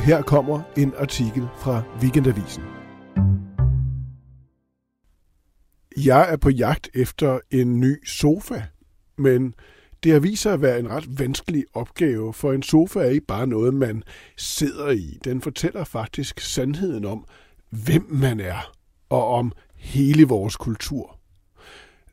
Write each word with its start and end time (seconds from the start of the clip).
her 0.00 0.22
kommer 0.22 0.62
en 0.76 0.92
artikel 0.96 1.48
fra 1.58 1.82
Weekendavisen. 2.02 2.62
Jeg 5.96 6.32
er 6.32 6.36
på 6.36 6.50
jagt 6.50 6.88
efter 6.94 7.38
en 7.50 7.80
ny 7.80 8.06
sofa, 8.06 8.62
men 9.18 9.54
det 10.04 10.12
har 10.12 10.20
vist 10.20 10.42
sig 10.42 10.52
at 10.52 10.62
være 10.62 10.78
en 10.78 10.90
ret 10.90 11.18
vanskelig 11.18 11.64
opgave, 11.74 12.34
for 12.34 12.52
en 12.52 12.62
sofa 12.62 12.98
er 12.98 13.10
ikke 13.10 13.26
bare 13.26 13.46
noget, 13.46 13.74
man 13.74 14.02
sidder 14.36 14.90
i. 14.90 15.18
Den 15.24 15.40
fortæller 15.40 15.84
faktisk 15.84 16.40
sandheden 16.40 17.04
om, 17.04 17.26
hvem 17.70 18.06
man 18.10 18.40
er, 18.40 18.72
og 19.08 19.26
om 19.28 19.52
hele 19.76 20.24
vores 20.24 20.56
kultur. 20.56 21.19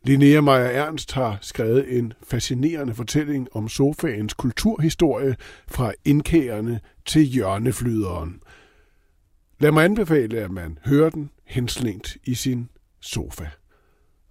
Linnea 0.03 0.41
Meyer 0.41 0.55
Ernst 0.55 1.11
har 1.11 1.37
skrevet 1.41 1.97
en 1.97 2.13
fascinerende 2.23 2.93
fortælling 2.93 3.47
om 3.51 3.69
sofaens 3.69 4.33
kulturhistorie 4.33 5.35
fra 5.67 5.93
indkærende 6.05 6.79
til 7.05 7.21
hjørneflyderen. 7.21 8.41
Lad 9.59 9.71
mig 9.71 9.85
anbefale, 9.85 10.39
at 10.39 10.51
man 10.51 10.79
hører 10.85 11.09
den 11.09 11.29
henslængt 11.45 12.17
i 12.23 12.33
sin 12.33 12.69
sofa. 13.01 13.47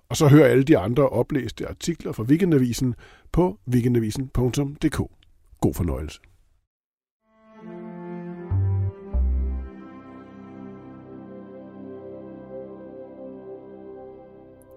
Og 0.09 0.17
så 0.17 0.29
hør 0.29 0.45
alle 0.45 0.65
de 0.65 0.79
andre 0.79 1.09
oplæste 1.09 1.69
artikler 1.69 2.13
fra 2.13 2.23
Weekendavisen 2.23 2.95
på 3.33 3.59
weekendavisen.dk. 3.69 4.99
God 5.61 5.75
fornøjelse. 5.75 6.21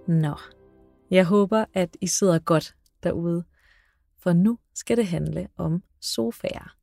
Nå, 0.07 0.33
jeg 1.11 1.25
håber, 1.25 1.65
at 1.73 1.97
I 2.01 2.07
sidder 2.07 2.39
godt 2.39 2.75
derude, 3.03 3.43
for 4.17 4.33
nu 4.33 4.59
skal 4.73 4.97
det 4.97 5.07
handle 5.07 5.47
om 5.57 5.83
sofaer. 6.01 6.75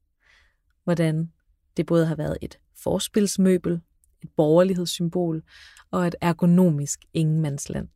Hvordan 0.84 1.32
det 1.76 1.86
både 1.86 2.06
har 2.06 2.14
været 2.14 2.38
et 2.42 2.58
forspilsmøbel, 2.74 3.80
et 4.22 4.30
borgerlighedssymbol 4.36 5.42
og 5.90 6.06
et 6.06 6.14
ergonomisk 6.20 7.00
ingenmandsland. 7.14 7.88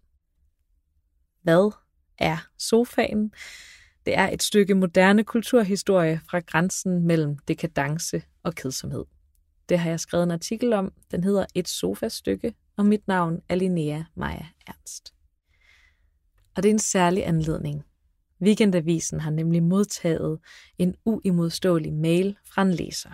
Hvad 1.42 1.72
er 2.18 2.48
sofaen? 2.58 3.32
Det 4.06 4.18
er 4.18 4.28
et 4.28 4.42
stykke 4.42 4.74
moderne 4.74 5.24
kulturhistorie 5.24 6.20
fra 6.30 6.40
grænsen 6.40 7.06
mellem 7.06 7.38
dekadence 7.38 8.22
og 8.42 8.54
kedsomhed. 8.54 9.04
Det 9.68 9.78
har 9.78 9.90
jeg 9.90 10.00
skrevet 10.00 10.24
en 10.24 10.30
artikel 10.30 10.72
om. 10.72 10.92
Den 11.10 11.24
hedder 11.24 11.46
Et 11.54 11.68
sofastykke, 11.68 12.54
og 12.76 12.86
mit 12.86 13.08
navn 13.08 13.40
er 13.48 13.54
Linnea 13.54 14.02
Maja 14.14 14.46
Ernst. 14.66 15.14
Og 16.60 16.64
det 16.64 16.68
er 16.68 16.74
en 16.74 16.78
særlig 16.78 17.26
anledning. 17.26 17.84
Weekendavisen 18.42 19.20
har 19.20 19.30
nemlig 19.30 19.62
modtaget 19.62 20.38
en 20.78 20.94
uimodståelig 21.04 21.92
mail 21.92 22.36
fra 22.44 22.62
en 22.62 22.70
læser. 22.70 23.10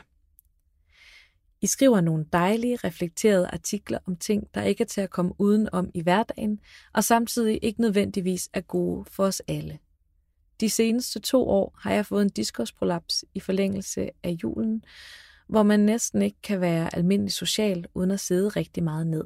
I 1.60 1.66
skriver 1.66 2.00
nogle 2.00 2.26
dejlige, 2.32 2.76
reflekterede 2.76 3.46
artikler 3.46 3.98
om 4.06 4.16
ting, 4.16 4.54
der 4.54 4.62
ikke 4.62 4.82
er 4.82 4.86
til 4.86 5.00
at 5.00 5.10
komme 5.10 5.32
uden 5.38 5.68
om 5.72 5.90
i 5.94 6.00
hverdagen, 6.00 6.60
og 6.94 7.04
samtidig 7.04 7.58
ikke 7.62 7.80
nødvendigvis 7.80 8.48
er 8.52 8.60
gode 8.60 9.04
for 9.10 9.24
os 9.24 9.42
alle. 9.48 9.78
De 10.60 10.70
seneste 10.70 11.20
to 11.20 11.48
år 11.48 11.74
har 11.80 11.92
jeg 11.92 12.06
fået 12.06 12.22
en 12.22 12.30
diskursprolaps 12.30 13.24
i 13.34 13.40
forlængelse 13.40 14.10
af 14.22 14.30
julen, 14.42 14.84
hvor 15.48 15.62
man 15.62 15.80
næsten 15.80 16.22
ikke 16.22 16.42
kan 16.42 16.60
være 16.60 16.96
almindelig 16.96 17.32
social 17.32 17.86
uden 17.94 18.10
at 18.10 18.20
sidde 18.20 18.48
rigtig 18.48 18.82
meget 18.82 19.06
ned. 19.06 19.24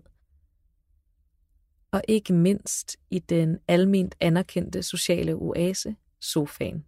Og 1.92 2.02
ikke 2.08 2.32
mindst 2.32 2.96
i 3.10 3.18
den 3.18 3.58
alment 3.68 4.14
anerkendte 4.20 4.82
sociale 4.82 5.34
oase, 5.34 5.96
sofaen. 6.20 6.84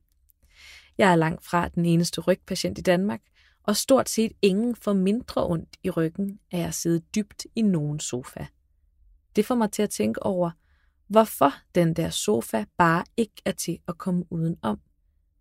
Jeg 0.99 1.13
er 1.13 1.17
langt 1.17 1.45
fra 1.45 1.69
den 1.69 1.85
eneste 1.85 2.21
rygpatient 2.21 2.79
i 2.79 2.83
Danmark, 2.83 3.21
og 3.63 3.77
stort 3.77 4.09
set 4.09 4.33
ingen 4.43 4.77
får 4.77 4.93
mindre 4.93 5.47
ondt 5.47 5.77
i 5.83 5.91
ryggen 5.91 6.39
af 6.53 6.59
at 6.59 6.75
sidde 6.75 7.01
dybt 7.15 7.47
i 7.57 7.63
nogen 7.63 8.01
sofa. 8.01 8.47
Det 9.37 9.47
får 9.47 9.55
mig 9.55 9.73
til 9.73 9.83
at 9.83 9.91
tænke 9.91 10.23
over, 10.23 10.51
hvorfor 11.07 11.53
den 11.75 11.95
der 11.95 12.11
sofa 12.11 12.65
bare 12.79 13.05
ikke 13.17 13.43
er 13.45 13.53
til 13.53 13.79
at 13.89 13.99
komme 13.99 14.25
udenom. 14.31 14.81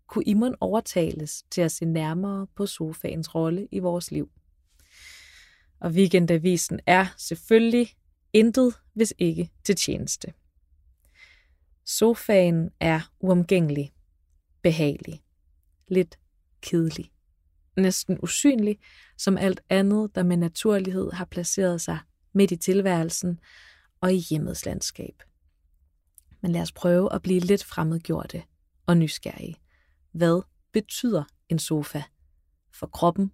Kunne 0.06 0.24
Imon 0.24 0.54
overtales 0.60 1.44
til 1.50 1.60
at 1.60 1.72
se 1.72 1.84
nærmere 1.84 2.46
på 2.56 2.66
sofaens 2.66 3.34
rolle 3.34 3.68
i 3.70 3.78
vores 3.78 4.10
liv? 4.10 4.30
Og 5.80 5.90
weekendavisen 5.90 6.80
er 6.86 7.06
selvfølgelig 7.16 7.88
intet, 8.32 8.74
hvis 8.92 9.14
ikke 9.18 9.50
til 9.64 9.76
tjeneste. 9.76 10.32
Sofaen 11.84 12.70
er 12.80 13.00
uomgængelig, 13.20 13.92
behagelig, 14.62 15.22
lidt 15.88 16.18
kedelig 16.60 17.12
næsten 17.76 18.18
usynlig, 18.22 18.78
som 19.18 19.38
alt 19.38 19.60
andet, 19.68 20.14
der 20.14 20.22
med 20.22 20.36
naturlighed 20.36 21.12
har 21.12 21.24
placeret 21.24 21.80
sig 21.80 21.98
midt 22.32 22.50
i 22.50 22.56
tilværelsen 22.56 23.40
og 24.00 24.12
i 24.12 24.16
hjemmets 24.16 24.66
landskab. 24.66 25.22
Men 26.40 26.52
lad 26.52 26.62
os 26.62 26.72
prøve 26.72 27.12
at 27.12 27.22
blive 27.22 27.40
lidt 27.40 27.64
fremmedgjorte 27.64 28.42
og 28.86 28.96
nysgerrige. 28.96 29.56
Hvad 30.12 30.42
betyder 30.72 31.24
en 31.48 31.58
sofa? 31.58 32.02
For 32.70 32.86
kroppen, 32.86 33.32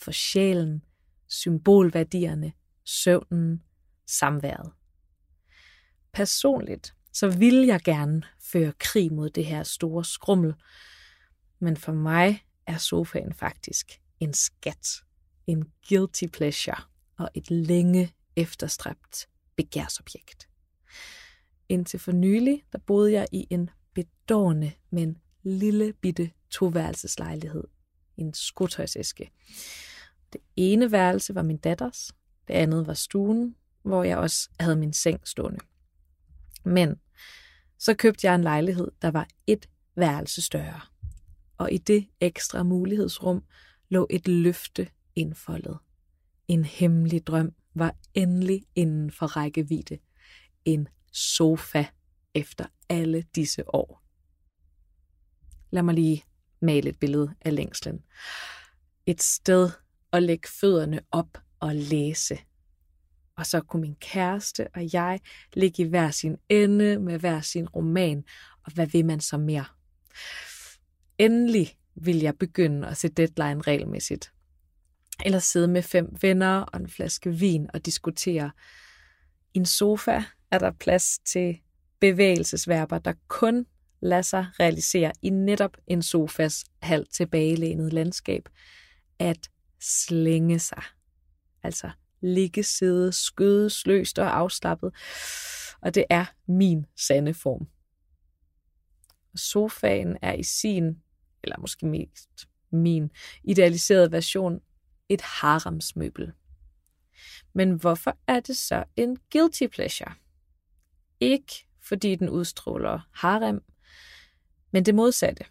for 0.00 0.10
sjælen, 0.10 0.82
symbolværdierne, 1.28 2.52
søvnen, 2.84 3.62
samværet. 4.06 4.72
Personligt 6.12 6.94
så 7.14 7.28
vil 7.28 7.54
jeg 7.54 7.80
gerne 7.80 8.22
føre 8.40 8.72
krig 8.78 9.12
mod 9.12 9.30
det 9.30 9.44
her 9.44 9.62
store 9.62 10.04
skrummel, 10.04 10.54
men 11.58 11.76
for 11.76 11.92
mig 11.92 12.46
er 12.66 12.78
sofaen 12.78 13.32
faktisk 13.32 14.00
en 14.20 14.34
skat, 14.34 14.88
en 15.46 15.72
guilty 15.88 16.24
pleasure 16.32 16.82
og 17.16 17.30
et 17.34 17.50
længe 17.50 18.14
efterstræbt 18.36 19.28
begærsobjekt. 19.56 20.48
Indtil 21.68 22.00
for 22.00 22.12
nylig, 22.12 22.64
der 22.72 22.78
boede 22.78 23.12
jeg 23.12 23.26
i 23.32 23.46
en 23.50 23.70
bedårende, 23.94 24.72
men 24.90 25.18
lille 25.42 25.92
bitte 25.92 26.30
toværelseslejlighed. 26.50 27.64
En 28.16 28.34
skotøjsæske. 28.34 29.30
Det 30.32 30.40
ene 30.56 30.92
værelse 30.92 31.34
var 31.34 31.42
min 31.42 31.56
datters, 31.56 32.12
det 32.48 32.54
andet 32.54 32.86
var 32.86 32.94
stuen, 32.94 33.56
hvor 33.84 34.04
jeg 34.04 34.18
også 34.18 34.48
havde 34.60 34.76
min 34.76 34.92
seng 34.92 35.28
stående. 35.28 35.58
Men 36.64 36.96
så 37.78 37.94
købte 37.94 38.26
jeg 38.26 38.34
en 38.34 38.42
lejlighed, 38.42 38.90
der 39.02 39.10
var 39.10 39.28
et 39.46 39.68
værelse 39.96 40.42
større 40.42 40.80
og 41.58 41.72
i 41.72 41.78
det 41.78 42.08
ekstra 42.20 42.62
mulighedsrum 42.62 43.44
lå 43.88 44.06
et 44.10 44.28
løfte 44.28 44.88
indfoldet. 45.16 45.78
En 46.48 46.64
hemmelig 46.64 47.26
drøm 47.26 47.54
var 47.74 47.96
endelig 48.14 48.66
inden 48.74 49.10
for 49.10 49.26
rækkevidde. 49.26 49.98
En 50.64 50.88
sofa 51.12 51.84
efter 52.34 52.66
alle 52.88 53.24
disse 53.34 53.74
år. 53.74 54.02
Lad 55.70 55.82
mig 55.82 55.94
lige 55.94 56.24
male 56.60 56.88
et 56.88 56.98
billede 56.98 57.34
af 57.40 57.54
længslen. 57.54 58.04
Et 59.06 59.22
sted 59.22 59.70
at 60.12 60.22
lægge 60.22 60.48
fødderne 60.48 61.00
op 61.10 61.38
og 61.60 61.74
læse. 61.74 62.38
Og 63.36 63.46
så 63.46 63.60
kunne 63.60 63.80
min 63.80 63.96
kæreste 64.00 64.68
og 64.74 64.94
jeg 64.94 65.20
ligge 65.52 65.82
i 65.82 65.88
hver 65.88 66.10
sin 66.10 66.36
ende 66.48 66.98
med 66.98 67.18
hver 67.18 67.40
sin 67.40 67.68
roman, 67.68 68.24
og 68.66 68.72
hvad 68.72 68.86
vil 68.86 69.04
man 69.04 69.20
så 69.20 69.36
mere? 69.36 69.64
endelig 71.18 71.78
vil 71.94 72.16
jeg 72.16 72.38
begynde 72.38 72.88
at 72.88 72.96
se 72.96 73.08
deadline 73.08 73.60
regelmæssigt. 73.60 74.32
Eller 75.24 75.38
sidde 75.38 75.68
med 75.68 75.82
fem 75.82 76.16
venner 76.20 76.60
og 76.60 76.80
en 76.80 76.88
flaske 76.88 77.30
vin 77.30 77.70
og 77.74 77.86
diskutere. 77.86 78.50
I 79.54 79.58
en 79.58 79.66
sofa 79.66 80.22
er 80.50 80.58
der 80.58 80.70
plads 80.70 81.18
til 81.18 81.60
bevægelsesverber, 82.00 82.98
der 82.98 83.12
kun 83.28 83.66
lader 84.00 84.22
sig 84.22 84.46
realisere 84.60 85.12
i 85.22 85.30
netop 85.30 85.76
en 85.86 86.02
sofas 86.02 86.64
halvt 86.82 87.12
tilbagelænet 87.12 87.92
landskab. 87.92 88.48
At 89.18 89.50
slænge 89.80 90.58
sig. 90.58 90.82
Altså 91.62 91.90
ligge, 92.24 92.62
sidde, 92.62 93.12
skødes 93.12 93.72
sløst 93.72 94.18
og 94.18 94.36
afslappet. 94.36 94.94
Og 95.80 95.94
det 95.94 96.04
er 96.10 96.24
min 96.46 96.86
sande 96.96 97.34
form. 97.34 97.68
Sofaen 99.36 100.18
er 100.22 100.32
i 100.32 100.42
sin 100.42 101.02
eller 101.42 101.58
måske 101.58 101.86
mest 101.86 102.48
min 102.74 103.10
idealiserede 103.44 104.12
version, 104.12 104.60
et 105.08 105.20
haremsmøbel. 105.20 106.32
Men 107.52 107.72
hvorfor 107.72 108.18
er 108.26 108.40
det 108.40 108.56
så 108.56 108.84
en 108.96 109.18
guilty 109.32 109.66
pleasure? 109.66 110.14
Ikke 111.20 111.66
fordi 111.82 112.14
den 112.14 112.28
udstråler 112.28 113.00
harem, 113.12 113.64
men 114.70 114.84
det 114.84 114.94
modsatte. 114.94 115.44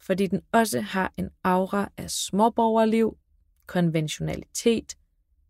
Fordi 0.00 0.26
den 0.26 0.42
også 0.52 0.80
har 0.80 1.12
en 1.16 1.30
aura 1.44 1.92
af 1.96 2.10
småborgerliv, 2.10 3.18
konventionalitet, 3.66 4.96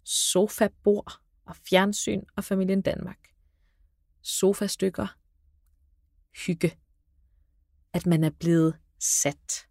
sofabord 0.06 1.20
og 1.46 1.56
fjernsyn 1.56 2.22
og 2.36 2.44
familien 2.44 2.82
Danmark. 2.82 3.18
Sofastykker. 4.22 5.06
Hygge. 6.46 6.78
At 7.92 8.06
man 8.06 8.24
er 8.24 8.30
blevet 8.30 8.76
sat. 8.98 9.66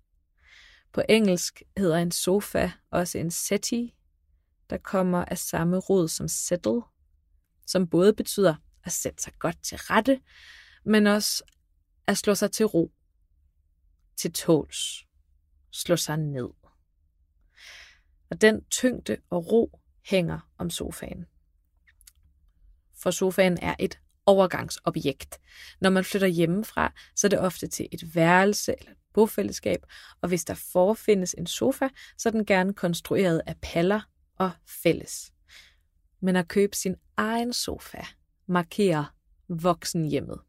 På 0.93 1.01
engelsk 1.09 1.63
hedder 1.77 1.97
en 1.97 2.11
sofa 2.11 2.71
også 2.91 3.17
en 3.17 3.31
settee, 3.31 3.91
der 4.69 4.77
kommer 4.77 5.25
af 5.25 5.37
samme 5.37 5.77
rod 5.77 6.07
som 6.07 6.27
settle, 6.27 6.81
som 7.67 7.87
både 7.87 8.13
betyder 8.13 8.55
at 8.83 8.91
sætte 8.91 9.23
sig 9.23 9.33
godt 9.39 9.63
til 9.63 9.77
rette, 9.77 10.21
men 10.85 11.07
også 11.07 11.43
at 12.07 12.17
slå 12.17 12.35
sig 12.35 12.51
til 12.51 12.65
ro, 12.65 12.93
til 14.15 14.33
tåls, 14.33 15.05
slå 15.71 15.95
sig 15.95 16.17
ned. 16.17 16.49
Og 18.29 18.41
den 18.41 18.65
tyngde 18.65 19.17
og 19.29 19.51
ro 19.51 19.81
hænger 20.05 20.39
om 20.57 20.69
sofaen. 20.69 21.25
For 22.97 23.11
sofaen 23.11 23.57
er 23.61 23.75
et 23.79 23.99
overgangsobjekt. 24.25 25.39
Når 25.81 25.89
man 25.89 26.03
flytter 26.03 26.27
hjemmefra, 26.27 26.93
så 27.15 27.27
er 27.27 27.29
det 27.29 27.39
ofte 27.39 27.67
til 27.67 27.87
et 27.91 28.15
værelse 28.15 28.75
eller 28.79 28.91
et 28.91 28.97
bofællesskab, 29.13 29.85
og 30.21 30.27
hvis 30.27 30.45
der 30.45 30.53
forefindes 30.53 31.35
en 31.37 31.47
sofa, 31.47 31.89
så 32.17 32.29
er 32.29 32.31
den 32.31 32.45
gerne 32.45 32.73
konstrueret 32.73 33.41
af 33.47 33.55
paller 33.61 34.01
og 34.37 34.51
fælles. 34.83 35.33
Men 36.19 36.35
at 36.35 36.47
købe 36.47 36.75
sin 36.75 36.95
egen 37.17 37.53
sofa 37.53 38.05
markerer 38.47 39.15
voksenhjemmet. 39.47 40.39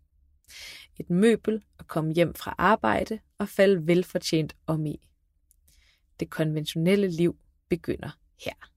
Et 0.97 1.11
møbel 1.11 1.65
at 1.79 1.87
komme 1.87 2.13
hjem 2.13 2.35
fra 2.35 2.55
arbejde 2.59 3.19
og 3.39 3.49
falde 3.49 3.87
velfortjent 3.87 4.57
om 4.67 4.87
i. 4.87 5.09
Det 6.21 6.31
konventionelle 6.31 7.09
liv 7.09 7.37
begynder 7.69 8.11
her. 8.45 8.76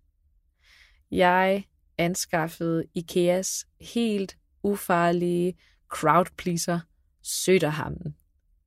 Jeg 1.12 1.66
anskaffede 1.98 2.86
Ikeas 2.94 3.68
helt 3.82 4.38
ufarlige 4.64 5.58
crowdpleaser 5.88 6.80
Søderhammen. 7.22 8.16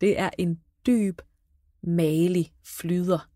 Det 0.01 0.19
er 0.19 0.31
en 0.39 0.63
dyb, 0.87 1.21
malig 1.83 2.53
flyder. 2.65 3.29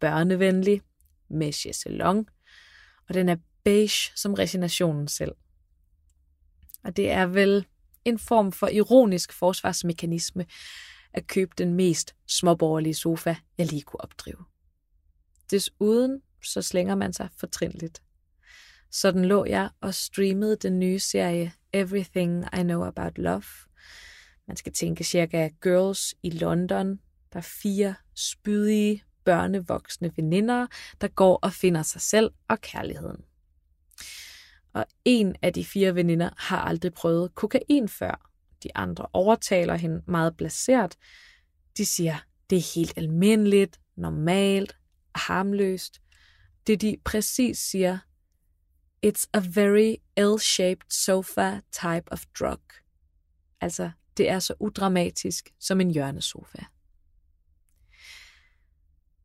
Børnevenlig, 0.00 0.82
med 1.28 1.52
chaiselong, 1.52 2.28
og 3.08 3.14
den 3.14 3.28
er 3.28 3.36
beige 3.64 4.12
som 4.16 4.34
resignationen 4.34 5.08
selv. 5.08 5.32
Og 6.84 6.96
det 6.96 7.10
er 7.10 7.26
vel 7.26 7.66
en 8.04 8.18
form 8.18 8.52
for 8.52 8.68
ironisk 8.68 9.32
forsvarsmekanisme 9.32 10.46
at 11.12 11.26
købe 11.26 11.52
den 11.58 11.74
mest 11.74 12.14
småborgerlige 12.26 12.94
sofa, 12.94 13.34
jeg 13.58 13.66
lige 13.66 13.82
kunne 13.82 14.00
opdrive. 14.00 14.44
Desuden 15.50 16.22
så 16.44 16.62
slænger 16.62 16.94
man 16.94 17.12
sig 17.12 17.28
fortrinligt. 17.36 18.02
Sådan 18.90 19.24
lå 19.24 19.44
jeg 19.44 19.70
og 19.80 19.94
streamede 19.94 20.56
den 20.56 20.78
nye 20.78 20.98
serie 20.98 21.52
Everything 21.72 22.44
I 22.58 22.62
Know 22.62 22.82
About 22.82 23.18
Love. 23.18 23.42
Man 24.48 24.56
skal 24.56 24.72
tænke 24.72 25.04
cirka 25.04 25.48
Girls 25.62 26.14
i 26.22 26.30
London. 26.30 27.00
Der 27.32 27.38
er 27.38 27.40
fire 27.62 27.94
spydige, 28.14 29.04
børnevoksne 29.24 30.12
veninder, 30.16 30.66
der 31.00 31.08
går 31.08 31.36
og 31.36 31.52
finder 31.52 31.82
sig 31.82 32.00
selv 32.00 32.30
og 32.48 32.60
kærligheden. 32.60 33.24
Og 34.72 34.86
en 35.04 35.36
af 35.42 35.52
de 35.52 35.64
fire 35.64 35.94
veninder 35.94 36.30
har 36.36 36.58
aldrig 36.58 36.92
prøvet 36.92 37.34
kokain 37.34 37.88
før. 37.88 38.30
De 38.62 38.68
andre 38.74 39.06
overtaler 39.12 39.74
hende 39.74 40.02
meget 40.06 40.36
blaseret. 40.36 40.96
De 41.76 41.86
siger, 41.86 42.16
det 42.50 42.58
er 42.58 42.74
helt 42.74 42.98
almindeligt, 42.98 43.80
normalt, 43.96 44.76
harmløst. 45.14 46.00
Det 46.66 46.80
de 46.80 46.96
præcis 47.04 47.58
siger, 47.58 47.98
It's 49.06 49.28
a 49.34 49.40
very 49.40 49.96
L-shaped 50.16 50.92
sofa 50.92 51.60
type 51.72 52.04
of 52.12 52.24
drug. 52.38 52.60
Altså, 53.60 53.90
det 54.16 54.28
er 54.28 54.38
så 54.38 54.54
udramatisk 54.60 55.50
som 55.60 55.80
en 55.80 55.90
hjørnesofa. 55.90 56.58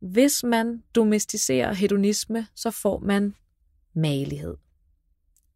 Hvis 0.00 0.44
man 0.44 0.82
domesticerer 0.94 1.72
hedonisme, 1.72 2.46
så 2.54 2.70
får 2.70 2.98
man 2.98 3.34
malighed. 3.94 4.56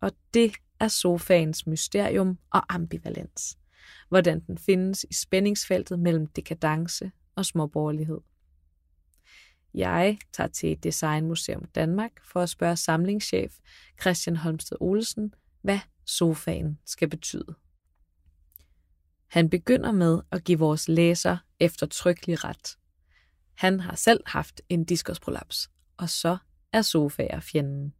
Og 0.00 0.12
det 0.34 0.52
er 0.80 0.88
sofaens 0.88 1.66
mysterium 1.66 2.38
og 2.50 2.74
ambivalens. 2.74 3.58
Hvordan 4.08 4.40
den 4.40 4.58
findes 4.58 5.06
i 5.10 5.14
spændingsfeltet 5.14 5.98
mellem 5.98 6.26
dekadence 6.26 7.10
og 7.34 7.46
småborgerlighed. 7.46 8.20
Jeg 9.74 10.18
tager 10.32 10.48
til 10.48 10.82
Designmuseum 10.82 11.64
Danmark 11.64 12.12
for 12.24 12.40
at 12.40 12.48
spørge 12.48 12.76
samlingschef 12.76 13.54
Christian 14.00 14.36
Holmsted 14.36 14.76
Olsen, 14.80 15.34
hvad 15.62 15.78
sofaen 16.06 16.78
skal 16.86 17.08
betyde. 17.08 17.54
Han 19.26 19.50
begynder 19.50 19.92
med 19.92 20.20
at 20.32 20.44
give 20.44 20.58
vores 20.58 20.88
læser 20.88 21.36
eftertrykkelig 21.60 22.44
ret. 22.44 22.76
Han 23.54 23.80
har 23.80 23.94
selv 23.94 24.20
haft 24.26 24.60
en 24.68 24.84
diskusprolaps, 24.84 25.70
og 25.96 26.08
så 26.08 26.36
er 26.72 26.82
sofaer 26.82 27.40
fjenden. 27.40 27.94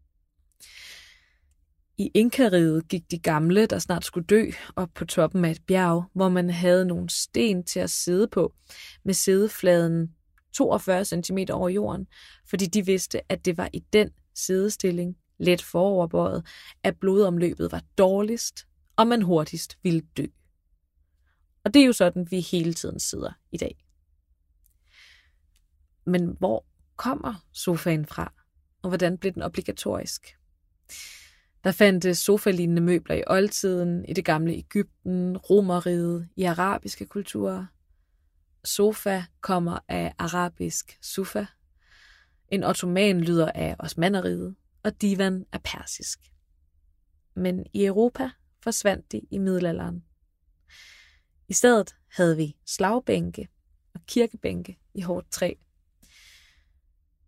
I 1.99 2.11
Inkariget 2.15 2.89
gik 2.89 3.11
de 3.11 3.19
gamle, 3.19 3.67
der 3.67 3.79
snart 3.79 4.05
skulle 4.05 4.27
dø, 4.27 4.51
op 4.77 4.89
på 4.95 5.05
toppen 5.05 5.45
af 5.45 5.51
et 5.51 5.63
bjerg, 5.67 6.05
hvor 6.13 6.29
man 6.29 6.51
havde 6.51 6.85
nogle 6.85 7.11
sten 7.11 7.65
til 7.65 7.81
at 7.81 7.91
sidde 7.91 8.29
på, 8.29 8.55
med 9.05 9.15
sidefladen 9.15 10.15
42 10.53 11.05
cm 11.05 11.39
over 11.53 11.69
jorden, 11.69 12.07
fordi 12.49 12.67
de 12.67 12.87
vidste, 12.87 13.33
at 13.33 13.45
det 13.45 13.57
var 13.57 13.71
i 13.73 13.79
den 13.93 14.11
sidestilling, 14.35 15.17
let 15.39 15.63
foroverbøjet, 15.63 16.47
at 16.83 16.97
blodomløbet 16.97 17.73
var 17.73 17.83
dårligst, 17.99 18.67
og 18.97 19.07
man 19.07 19.23
hurtigst 19.23 19.79
ville 19.83 20.03
dø. 20.17 20.27
Og 21.65 21.75
det 21.75 21.83
er 21.83 21.87
jo 21.87 21.93
sådan, 21.93 22.31
vi 22.31 22.41
hele 22.41 22.75
tiden 22.75 23.01
sidder 23.01 23.33
i 23.53 23.57
dag. 23.57 23.85
Men 26.07 26.37
hvor 26.39 26.67
kommer 26.97 27.47
sofaen 27.53 28.07
fra, 28.07 28.33
og 28.83 28.89
hvordan 28.89 29.19
blev 29.19 29.33
den 29.33 29.43
obligatorisk? 29.43 30.37
Der 31.65 31.73
fandtes 31.73 32.19
sofalignende 32.19 32.83
møbler 32.83 33.17
i 33.17 33.23
oldtiden, 33.27 34.05
i 34.05 34.13
det 34.13 34.25
gamle 34.25 34.55
Ægypten, 34.55 35.37
romeriet, 35.37 36.29
i 36.37 36.43
arabiske 36.43 37.07
kulturer. 37.07 37.67
Sofa 38.65 39.23
kommer 39.41 39.79
af 39.89 40.15
arabisk 40.19 40.99
sufa. 41.03 41.45
En 42.49 42.65
ottoman 42.65 43.21
lyder 43.21 43.53
af 43.55 43.77
osmanneriet, 43.79 44.57
og 44.83 45.01
divan 45.01 45.47
er 45.53 45.59
persisk. 45.59 46.19
Men 47.35 47.67
i 47.73 47.85
Europa 47.85 48.31
forsvandt 48.63 49.13
de 49.13 49.21
i 49.31 49.39
middelalderen. 49.39 50.05
I 51.49 51.53
stedet 51.53 51.97
havde 52.09 52.37
vi 52.37 52.57
slagbænke 52.67 53.49
og 53.95 54.01
kirkebænke 54.07 54.79
i 54.95 55.01
hårdt 55.01 55.33
træ. 55.33 55.55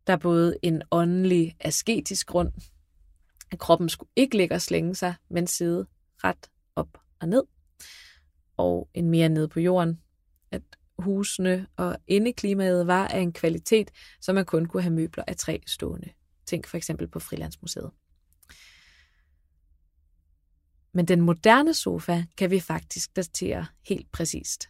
Der 0.06 0.12
er 0.12 0.16
både 0.16 0.58
en 0.62 0.82
åndelig, 0.90 1.56
asketisk 1.60 2.26
grund, 2.26 2.52
at 3.50 3.58
kroppen 3.58 3.88
skulle 3.88 4.10
ikke 4.16 4.36
ligge 4.36 4.54
og 4.54 4.62
slænge 4.62 4.94
sig, 4.94 5.14
men 5.28 5.46
sidde 5.46 5.86
ret 6.24 6.50
op 6.76 6.98
og 7.20 7.28
ned, 7.28 7.42
og 8.56 8.88
en 8.94 9.10
mere 9.10 9.28
ned 9.28 9.48
på 9.48 9.60
jorden, 9.60 10.01
husene 10.98 11.66
og 11.76 11.96
indeklimaet 12.06 12.86
var 12.86 13.08
af 13.08 13.20
en 13.20 13.32
kvalitet, 13.32 13.90
så 14.20 14.32
man 14.32 14.44
kun 14.44 14.66
kunne 14.66 14.82
have 14.82 14.94
møbler 14.94 15.24
af 15.26 15.36
træ 15.36 15.58
stående. 15.66 16.08
Tænk 16.46 16.66
for 16.66 16.76
eksempel 16.76 17.08
på 17.08 17.20
Frilandsmuseet. 17.20 17.90
Men 20.94 21.04
den 21.04 21.20
moderne 21.20 21.74
sofa 21.74 22.24
kan 22.36 22.50
vi 22.50 22.60
faktisk 22.60 23.16
datere 23.16 23.66
helt 23.88 24.12
præcist. 24.12 24.68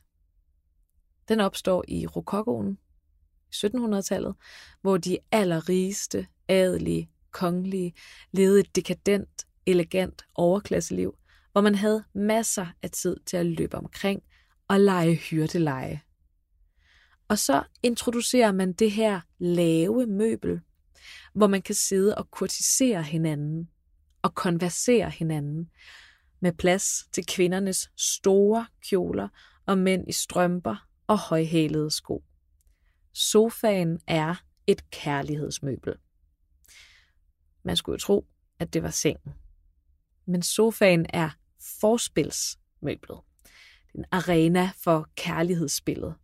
Den 1.29 1.41
opstår 1.41 1.85
i 1.88 2.07
rokokoen 2.07 2.79
i 3.52 3.67
1700-tallet, 3.67 4.35
hvor 4.81 4.97
de 4.97 5.19
allerrigeste, 5.33 6.26
adelige, 6.49 7.11
kongelige 7.31 7.95
levede 8.33 8.61
et 8.61 8.76
dekadent, 8.76 9.47
elegant 9.67 10.25
overklasseliv, 10.35 11.19
hvor 11.52 11.61
man 11.61 11.75
havde 11.75 12.05
masser 12.14 12.67
af 12.83 12.91
tid 12.91 13.17
til 13.26 13.37
at 13.37 13.47
løbe 13.47 13.76
omkring 13.76 14.23
og 14.69 14.81
lege 14.81 15.14
hyrdeleje. 15.14 16.00
Og 17.33 17.39
så 17.39 17.62
introducerer 17.83 18.53
man 18.53 18.73
det 18.73 18.91
her 18.91 19.21
lave 19.39 20.07
møbel, 20.07 20.61
hvor 21.35 21.47
man 21.47 21.62
kan 21.62 21.75
sidde 21.75 22.19
og 22.19 22.31
kurtisere 22.31 23.03
hinanden 23.03 23.71
og 24.23 24.35
konversere 24.35 25.11
hinanden, 25.11 25.71
med 26.41 26.53
plads 26.53 27.09
til 27.12 27.27
kvindernes 27.27 27.91
store 27.97 28.67
kjoler 28.89 29.29
og 29.67 29.79
mænd 29.79 30.09
i 30.09 30.12
strømper 30.12 30.89
og 31.07 31.19
højhælede 31.19 31.91
sko. 31.91 32.25
Sofaen 33.12 34.01
er 34.07 34.35
et 34.67 34.91
kærlighedsmøbel. 34.91 35.95
Man 37.62 37.77
skulle 37.77 37.95
jo 37.95 37.99
tro, 37.99 38.27
at 38.59 38.75
det 38.75 38.83
var 38.83 38.91
sengen. 38.91 39.35
Men 40.27 40.43
sofaen 40.43 41.07
er 41.09 41.31
forspilsmøblet. 41.81 43.19
Det 43.93 43.95
er 43.95 43.99
en 43.99 44.05
arena 44.11 44.71
for 44.77 45.09
kærlighedsspillet. 45.17 46.15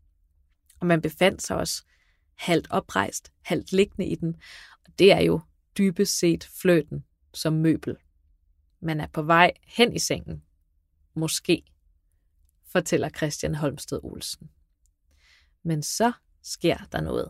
Og 0.80 0.86
man 0.86 1.00
befandt 1.00 1.42
sig 1.42 1.56
også 1.56 1.84
halvt 2.34 2.66
oprejst, 2.70 3.32
halvt 3.42 3.72
liggende 3.72 4.06
i 4.06 4.14
den. 4.14 4.36
Og 4.86 4.98
det 4.98 5.12
er 5.12 5.20
jo 5.20 5.40
dybest 5.78 6.18
set 6.18 6.50
fløten 6.62 7.04
som 7.34 7.52
møbel. 7.52 7.96
Man 8.80 9.00
er 9.00 9.06
på 9.06 9.22
vej 9.22 9.52
hen 9.66 9.92
i 9.92 9.98
sengen. 9.98 10.42
Måske, 11.14 11.62
fortæller 12.72 13.08
Christian 13.08 13.54
Holmsted 13.54 14.00
Olsen. 14.02 14.50
Men 15.62 15.82
så 15.82 16.12
sker 16.42 16.76
der 16.92 17.00
noget. 17.00 17.28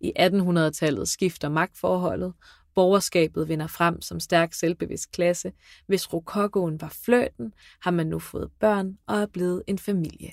I 0.00 0.12
1800-tallet 0.18 1.08
skifter 1.08 1.48
magtforholdet. 1.48 2.34
Borgerskabet 2.74 3.48
vinder 3.48 3.66
frem 3.66 4.00
som 4.00 4.20
stærk 4.20 4.52
selvbevidst 4.52 5.12
klasse. 5.12 5.52
Hvis 5.86 6.12
rokokoen 6.12 6.80
var 6.80 6.88
fløten, 6.88 7.54
har 7.80 7.90
man 7.90 8.06
nu 8.06 8.18
fået 8.18 8.52
børn 8.60 8.98
og 9.06 9.16
er 9.18 9.26
blevet 9.26 9.62
en 9.66 9.78
familie. 9.78 10.32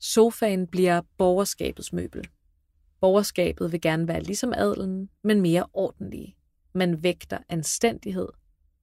Sofaen 0.00 0.66
bliver 0.66 1.02
borgerskabets 1.18 1.92
møbel. 1.92 2.28
Borgerskabet 3.00 3.72
vil 3.72 3.80
gerne 3.80 4.08
være 4.08 4.22
ligesom 4.22 4.52
adelen, 4.52 5.10
men 5.22 5.40
mere 5.40 5.66
ordentlige. 5.72 6.36
Man 6.74 7.02
vægter 7.02 7.38
anstændighed, 7.48 8.28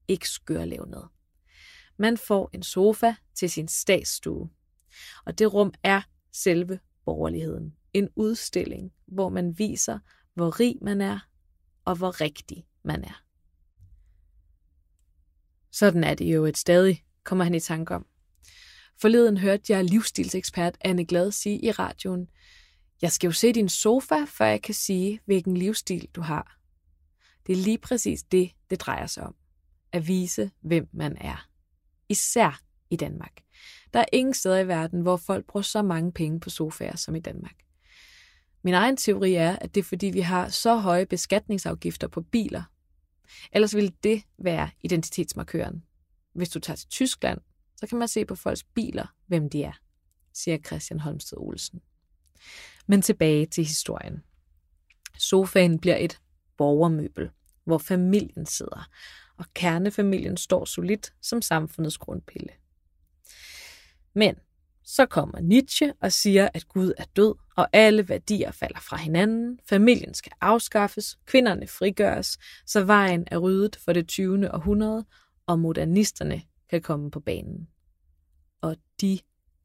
ikke 0.08 0.28
skørlevnet. 0.28 1.08
Man 1.96 2.16
får 2.16 2.50
en 2.52 2.62
sofa 2.62 3.14
til 3.34 3.50
sin 3.50 3.68
statsstue. 3.68 4.50
Og 5.24 5.38
det 5.38 5.54
rum 5.54 5.72
er 5.82 6.02
selve 6.32 6.78
borgerligheden. 7.04 7.74
En 7.92 8.08
udstilling, 8.16 8.92
hvor 9.06 9.28
man 9.28 9.58
viser, 9.58 9.98
hvor 10.34 10.60
rig 10.60 10.76
man 10.82 11.00
er, 11.00 11.18
og 11.84 11.96
hvor 11.96 12.20
rigtig 12.20 12.66
man 12.82 13.04
er. 13.04 13.22
Sådan 15.70 16.04
er 16.04 16.14
det 16.14 16.34
jo 16.34 16.44
et 16.44 16.56
stadig, 16.56 17.04
kommer 17.24 17.44
han 17.44 17.54
i 17.54 17.60
tanke 17.60 17.94
om. 17.94 18.06
Forleden 19.00 19.36
hørte 19.36 19.72
jeg 19.72 19.84
livsstilsekspert 19.84 20.78
Anne 20.80 21.04
Glad 21.04 21.32
sige 21.32 21.58
i 21.58 21.70
radioen, 21.70 22.28
jeg 23.02 23.12
skal 23.12 23.28
jo 23.28 23.32
se 23.32 23.52
din 23.52 23.68
sofa, 23.68 24.24
før 24.28 24.46
jeg 24.46 24.62
kan 24.62 24.74
sige, 24.74 25.20
hvilken 25.24 25.56
livsstil 25.56 26.08
du 26.14 26.20
har. 26.20 26.58
Det 27.46 27.52
er 27.52 27.56
lige 27.56 27.78
præcis 27.78 28.22
det, 28.22 28.50
det 28.70 28.80
drejer 28.80 29.06
sig 29.06 29.22
om. 29.22 29.34
At 29.92 30.08
vise, 30.08 30.50
hvem 30.60 30.88
man 30.92 31.16
er. 31.20 31.48
Især 32.08 32.60
i 32.90 32.96
Danmark. 32.96 33.32
Der 33.92 34.00
er 34.00 34.06
ingen 34.12 34.34
steder 34.34 34.58
i 34.58 34.68
verden, 34.68 35.00
hvor 35.00 35.16
folk 35.16 35.46
bruger 35.46 35.62
så 35.62 35.82
mange 35.82 36.12
penge 36.12 36.40
på 36.40 36.50
sofaer 36.50 36.96
som 36.96 37.14
i 37.14 37.20
Danmark. 37.20 37.56
Min 38.62 38.74
egen 38.74 38.96
teori 38.96 39.34
er, 39.34 39.56
at 39.56 39.74
det 39.74 39.80
er 39.80 39.84
fordi, 39.84 40.06
vi 40.06 40.20
har 40.20 40.48
så 40.48 40.76
høje 40.76 41.06
beskatningsafgifter 41.06 42.08
på 42.08 42.20
biler. 42.20 42.62
Ellers 43.52 43.74
ville 43.74 43.92
det 44.02 44.22
være 44.38 44.70
identitetsmarkøren. 44.82 45.82
Hvis 46.34 46.48
du 46.48 46.60
tager 46.60 46.76
til 46.76 46.88
Tyskland, 46.88 47.40
så 47.76 47.86
kan 47.86 47.98
man 47.98 48.08
se 48.08 48.24
på 48.24 48.34
folks 48.34 48.64
biler, 48.64 49.14
hvem 49.26 49.50
de 49.50 49.62
er, 49.62 49.72
siger 50.32 50.58
Christian 50.58 51.00
Holmsted 51.00 51.38
Olsen. 51.38 51.80
Men 52.86 53.02
tilbage 53.02 53.46
til 53.46 53.64
historien. 53.64 54.22
Sofaen 55.18 55.78
bliver 55.78 55.96
et 55.96 56.20
borgermøbel, 56.56 57.30
hvor 57.64 57.78
familien 57.78 58.46
sidder, 58.46 58.88
og 59.36 59.44
kernefamilien 59.54 60.36
står 60.36 60.64
solidt 60.64 61.12
som 61.22 61.42
samfundets 61.42 61.98
grundpille. 61.98 62.48
Men 64.14 64.34
så 64.84 65.06
kommer 65.06 65.40
Nietzsche 65.40 65.92
og 66.00 66.12
siger, 66.12 66.48
at 66.54 66.68
Gud 66.68 66.92
er 66.98 67.04
død, 67.16 67.34
og 67.56 67.68
alle 67.72 68.08
værdier 68.08 68.50
falder 68.50 68.80
fra 68.80 68.96
hinanden, 68.96 69.60
familien 69.68 70.14
skal 70.14 70.32
afskaffes, 70.40 71.18
kvinderne 71.26 71.66
frigøres, 71.66 72.38
så 72.66 72.84
vejen 72.84 73.24
er 73.30 73.38
ryddet 73.38 73.76
for 73.76 73.92
det 73.92 74.08
20. 74.08 74.54
århundrede, 74.54 75.04
og 75.46 75.58
modernisterne 75.58 76.42
kan 76.70 76.82
komme 76.82 77.10
på 77.10 77.20
banen. 77.20 77.68
Og 78.60 78.76
de 79.00 79.18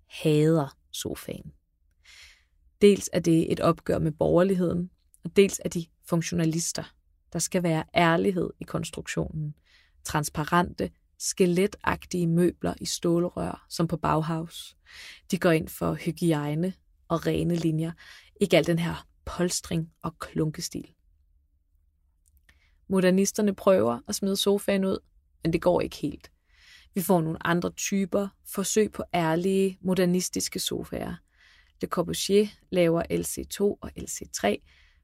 hader 0.07 0.77
sofaen. 0.91 1.53
Dels 2.81 3.09
er 3.13 3.19
det 3.19 3.51
et 3.51 3.59
opgør 3.59 3.99
med 3.99 4.11
borgerligheden, 4.11 4.89
og 5.23 5.35
dels 5.35 5.61
er 5.65 5.69
de 5.69 5.85
funktionalister. 6.09 6.93
Der 7.33 7.39
skal 7.39 7.63
være 7.63 7.83
ærlighed 7.95 8.49
i 8.59 8.63
konstruktionen. 8.63 9.55
Transparente, 10.03 10.91
skeletagtige 11.17 12.27
møbler 12.27 12.73
i 12.81 12.85
stålrør, 12.85 13.65
som 13.69 13.87
på 13.87 13.97
Bauhaus. 13.97 14.77
De 15.31 15.39
går 15.39 15.51
ind 15.51 15.67
for 15.67 15.93
hygiejne 15.93 16.73
og 17.07 17.27
rene 17.27 17.55
linjer, 17.55 17.91
ikke 18.41 18.57
al 18.57 18.67
den 18.67 18.79
her 18.79 19.07
polstring 19.25 19.91
og 20.01 20.19
klunkestil. 20.19 20.93
Modernisterne 22.87 23.55
prøver 23.55 23.99
at 24.07 24.15
smide 24.15 24.37
sofaen 24.37 24.85
ud, 24.85 24.97
men 25.43 25.53
det 25.53 25.61
går 25.61 25.81
ikke 25.81 25.95
helt. 25.95 26.30
Vi 26.93 27.01
får 27.01 27.21
nogle 27.21 27.47
andre 27.47 27.71
typer, 27.71 28.27
forsøg 28.47 28.91
på 28.91 29.03
ærlige, 29.13 29.77
modernistiske 29.81 30.59
sofaer. 30.59 31.15
Le 31.81 31.87
Corbusier 31.87 32.47
laver 32.69 33.03
LC2 33.11 33.61
og 33.61 33.91
LC3, 33.99 34.57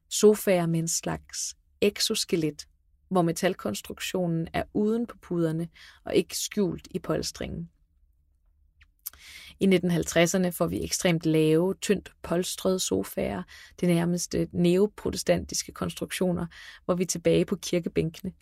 sofaer 0.08 0.66
med 0.66 0.80
en 0.80 0.88
slags 0.88 1.56
exoskelet, 1.80 2.68
hvor 3.08 3.22
metalkonstruktionen 3.22 4.48
er 4.52 4.62
uden 4.74 5.06
på 5.06 5.16
puderne 5.22 5.68
og 6.04 6.14
ikke 6.14 6.38
skjult 6.38 6.88
i 6.90 6.98
polstringen. 6.98 7.70
I 9.60 9.66
1950'erne 9.66 10.48
får 10.48 10.66
vi 10.66 10.84
ekstremt 10.84 11.26
lave, 11.26 11.74
tyndt 11.74 12.12
polstrede 12.22 12.80
sofaer, 12.80 13.42
det 13.80 13.88
nærmeste 13.88 14.48
neoprotestantiske 14.52 15.72
konstruktioner, 15.72 16.46
hvor 16.84 16.94
vi 16.94 17.02
er 17.02 17.06
tilbage 17.06 17.44
på 17.44 17.56
kirkebænkene. 17.56 18.32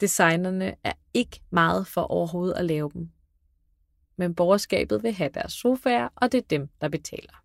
Designerne 0.00 0.74
er 0.84 0.92
ikke 1.14 1.40
meget 1.50 1.86
for 1.86 2.00
overhovedet 2.00 2.54
at 2.54 2.64
lave 2.64 2.90
dem. 2.94 3.10
Men 4.16 4.34
borgerskabet 4.34 5.02
vil 5.02 5.12
have 5.12 5.30
deres 5.34 5.52
sofaer, 5.52 6.08
og 6.16 6.32
det 6.32 6.38
er 6.38 6.48
dem, 6.50 6.68
der 6.80 6.88
betaler. 6.88 7.42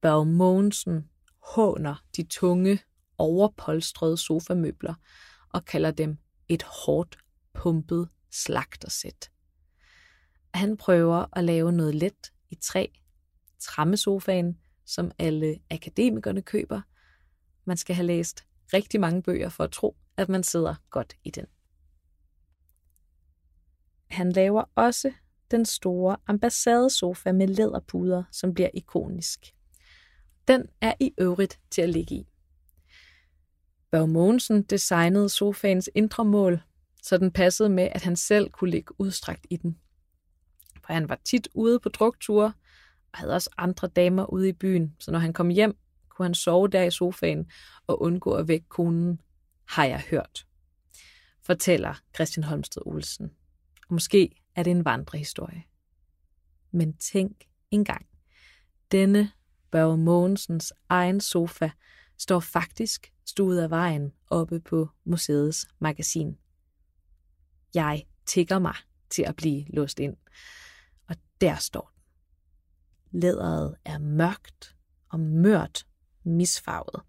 Børge 0.00 0.26
Mogensen 0.26 1.08
håner 1.54 2.04
de 2.16 2.22
tunge, 2.22 2.80
overpolstrede 3.18 4.16
sofamøbler 4.16 4.94
og 5.48 5.64
kalder 5.64 5.90
dem 5.90 6.18
et 6.48 6.62
hårdt 6.62 7.18
pumpet 7.54 8.08
slagtersæt. 8.30 9.30
Han 10.54 10.76
prøver 10.76 11.26
at 11.38 11.44
lave 11.44 11.72
noget 11.72 11.94
let 11.94 12.32
i 12.50 12.54
træ, 12.54 12.86
trammesofaen, 13.58 14.58
som 14.86 15.10
alle 15.18 15.58
akademikerne 15.70 16.42
køber. 16.42 16.80
Man 17.64 17.76
skal 17.76 17.96
have 17.96 18.06
læst 18.06 18.44
rigtig 18.72 19.00
mange 19.00 19.22
bøger 19.22 19.48
for 19.48 19.64
at 19.64 19.70
tro, 19.70 19.96
at 20.16 20.28
man 20.28 20.42
sidder 20.42 20.74
godt 20.90 21.16
i 21.24 21.30
den. 21.30 21.46
Han 24.10 24.32
laver 24.32 24.64
også 24.74 25.12
den 25.50 25.64
store 25.64 26.16
ambassadesofa 26.26 27.32
med 27.32 27.48
læderpuder, 27.48 28.22
som 28.32 28.54
bliver 28.54 28.70
ikonisk. 28.74 29.54
Den 30.48 30.66
er 30.80 30.94
i 31.00 31.14
øvrigt 31.18 31.60
til 31.70 31.82
at 31.82 31.88
ligge 31.88 32.14
i. 32.14 32.28
Børge 33.90 34.08
Mogensen 34.08 34.62
designede 34.62 35.28
sofaens 35.28 35.90
indre 35.94 36.24
mål, 36.24 36.62
så 37.02 37.18
den 37.18 37.32
passede 37.32 37.68
med, 37.68 37.88
at 37.92 38.02
han 38.02 38.16
selv 38.16 38.50
kunne 38.50 38.70
ligge 38.70 39.00
udstrakt 39.00 39.46
i 39.50 39.56
den. 39.56 39.78
For 40.86 40.92
han 40.92 41.08
var 41.08 41.20
tit 41.24 41.48
ude 41.54 41.80
på 41.80 41.88
drukture, 41.88 42.52
og 43.12 43.18
havde 43.18 43.34
også 43.34 43.50
andre 43.58 43.88
damer 43.88 44.32
ude 44.32 44.48
i 44.48 44.52
byen, 44.52 44.96
så 45.00 45.10
når 45.10 45.18
han 45.18 45.32
kom 45.32 45.48
hjem, 45.48 45.76
kunne 46.08 46.26
han 46.26 46.34
sove 46.34 46.68
der 46.68 46.82
i 46.82 46.90
sofaen 46.90 47.50
og 47.86 48.02
undgå 48.02 48.32
at 48.32 48.48
vække 48.48 48.68
konen, 48.68 49.20
har 49.68 49.84
jeg 49.84 50.00
hørt, 50.10 50.46
fortæller 51.42 51.94
Christian 52.14 52.44
Holmsted 52.44 52.82
Olsen. 52.86 53.30
Måske 53.90 54.42
er 54.54 54.62
det 54.62 54.70
en 54.70 54.84
vandrehistorie. 54.84 55.64
Men 56.70 56.96
tænk 56.96 57.44
engang, 57.70 58.06
denne 58.92 59.32
Børge 59.70 59.98
Mogensens 59.98 60.72
egen 60.88 61.20
sofa 61.20 61.70
står 62.18 62.40
faktisk 62.40 63.12
stuet 63.24 63.60
af 63.60 63.70
vejen 63.70 64.12
oppe 64.30 64.60
på 64.60 64.88
museets 65.04 65.66
magasin. 65.78 66.38
Jeg 67.74 68.06
tigger 68.26 68.58
mig 68.58 68.74
til 69.10 69.22
at 69.22 69.36
blive 69.36 69.64
låst 69.68 69.98
ind. 69.98 70.16
Og 71.08 71.16
der 71.40 71.56
står 71.56 71.92
den. 71.94 73.20
Læderet 73.20 73.76
er 73.84 73.98
mørkt 73.98 74.76
og 75.08 75.20
mørt 75.20 75.86
misfarvet. 76.24 77.02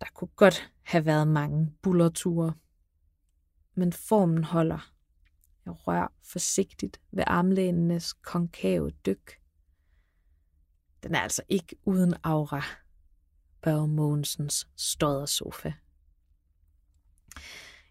Der 0.00 0.06
kunne 0.14 0.30
godt 0.36 0.72
have 0.82 1.06
været 1.06 1.28
mange 1.28 1.74
bullerture, 1.82 2.54
men 3.74 3.92
formen 3.92 4.44
holder. 4.44 4.92
Jeg 5.64 5.86
rører 5.86 6.08
forsigtigt 6.22 7.00
ved 7.10 7.24
armlænenes 7.26 8.12
konkave 8.12 8.90
dyk. 8.90 9.40
Den 11.02 11.14
er 11.14 11.20
altså 11.20 11.42
ikke 11.48 11.76
uden 11.84 12.14
aura, 12.22 12.62
Børge 13.62 13.88
Mogensens 13.88 14.68
stoddersofa. 14.76 15.72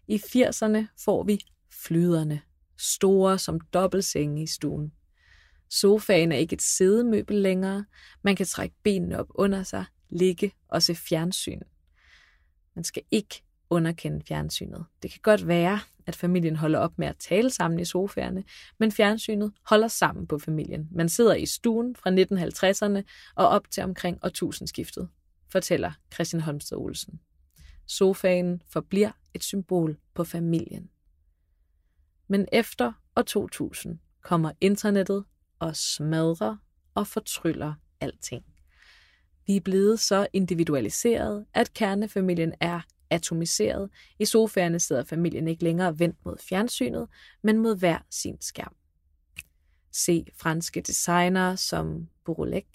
I 0.06 0.16
80'erne 0.16 0.86
får 1.04 1.24
vi 1.24 1.38
flyderne, 1.70 2.42
store 2.76 3.38
som 3.38 3.60
dobbeltsenge 3.60 4.42
i 4.42 4.46
stuen. 4.46 4.92
Sofaen 5.68 6.32
er 6.32 6.36
ikke 6.36 6.54
et 6.54 6.62
sædemøbel 6.62 7.36
længere. 7.36 7.84
Man 8.22 8.36
kan 8.36 8.46
trække 8.46 8.76
benene 8.82 9.18
op 9.18 9.26
under 9.34 9.62
sig, 9.62 9.84
ligge 10.08 10.52
og 10.68 10.82
se 10.82 10.94
fjernsyn. 10.94 11.60
Man 12.80 12.84
skal 12.84 13.02
ikke 13.10 13.42
underkende 13.70 14.22
fjernsynet. 14.28 14.84
Det 15.02 15.10
kan 15.10 15.20
godt 15.22 15.48
være, 15.48 15.80
at 16.06 16.16
familien 16.16 16.56
holder 16.56 16.78
op 16.78 16.98
med 16.98 17.06
at 17.06 17.16
tale 17.16 17.50
sammen 17.50 17.80
i 17.80 17.84
sofaerne, 17.84 18.44
men 18.78 18.92
fjernsynet 18.92 19.52
holder 19.62 19.88
sammen 19.88 20.26
på 20.26 20.38
familien. 20.38 20.88
Man 20.90 21.08
sidder 21.08 21.34
i 21.34 21.46
stuen 21.46 21.96
fra 21.96 22.10
1950'erne 22.10 23.02
og 23.34 23.48
op 23.48 23.70
til 23.70 23.82
omkring 23.82 24.18
årtusindskiftet, 24.24 25.08
fortæller 25.48 25.92
Christian 26.14 26.42
Holmsted 26.42 26.76
Olsen. 26.76 27.20
Sofaen 27.86 28.62
forbliver 28.68 29.10
et 29.34 29.44
symbol 29.44 29.98
på 30.14 30.24
familien. 30.24 30.90
Men 32.28 32.46
efter 32.52 32.92
år 33.16 33.22
2000 33.22 33.98
kommer 34.22 34.52
internettet 34.60 35.24
og 35.58 35.76
smadrer 35.76 36.56
og 36.94 37.06
fortryller 37.06 37.74
alting. 38.00 38.44
Vi 39.50 39.56
er 39.56 39.60
blevet 39.60 40.00
så 40.00 40.26
individualiseret, 40.32 41.46
at 41.54 41.74
kernefamilien 41.74 42.54
er 42.60 42.80
atomiseret. 43.10 43.90
I 44.18 44.24
sofaerne 44.24 44.80
sidder 44.80 45.04
familien 45.04 45.48
ikke 45.48 45.64
længere 45.64 45.98
vendt 45.98 46.16
mod 46.24 46.36
fjernsynet, 46.48 47.08
men 47.42 47.58
mod 47.58 47.76
hver 47.76 47.98
sin 48.10 48.36
skærm. 48.40 48.74
Se 49.92 50.26
franske 50.40 50.80
designere 50.80 51.56
som 51.56 52.08
Bourolec, 52.24 52.66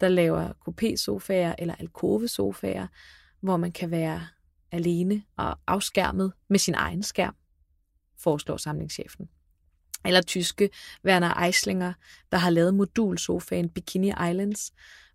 der 0.00 0.08
laver 0.08 0.52
coupé-sofaer 0.68 1.54
eller 1.58 1.74
alkove-sofaer, 1.74 2.86
hvor 3.40 3.56
man 3.56 3.72
kan 3.72 3.90
være 3.90 4.26
alene 4.72 5.22
og 5.36 5.58
afskærmet 5.66 6.32
med 6.48 6.58
sin 6.58 6.74
egen 6.74 7.02
skærm, 7.02 7.34
foreslår 8.18 8.56
samlingschefen. 8.56 9.28
Eller 10.04 10.22
tyske 10.22 10.70
Werner 11.04 11.42
Eislinger, 11.42 11.92
der 12.32 12.38
har 12.38 12.50
lavet 12.50 12.74
modulsofaen 12.74 13.68
Bikini 13.68 14.08
Islands, 14.08 14.72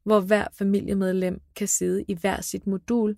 hvor 0.10 0.20
hver 0.20 0.48
familiemedlem 0.58 1.42
kan 1.56 1.68
sidde 1.68 2.04
i 2.08 2.14
hver 2.14 2.42
sit 2.42 2.68
modul. 2.68 3.18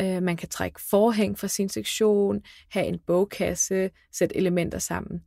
Øh, 0.00 0.22
man 0.22 0.36
kan 0.36 0.48
trække 0.48 0.80
forhæng 0.80 1.38
fra 1.38 1.48
sin 1.48 1.68
sektion, 1.68 2.42
have 2.70 2.86
en 2.86 2.98
bogkasse, 3.06 3.90
sætte 4.12 4.36
elementer 4.36 4.78
sammen. 4.78 5.22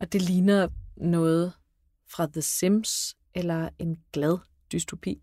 Og 0.00 0.12
det 0.12 0.22
ligner 0.22 0.68
noget 0.96 1.52
fra 2.10 2.26
The 2.26 2.42
Sims 2.42 3.16
eller 3.34 3.68
en 3.78 3.96
glad 4.12 4.38
dystopi. 4.72 5.22